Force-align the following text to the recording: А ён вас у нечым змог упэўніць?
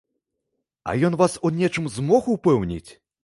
А 0.89 0.95
ён 1.09 1.17
вас 1.21 1.37
у 1.49 1.53
нечым 1.59 1.91
змог 1.97 2.33
упэўніць? 2.39 2.87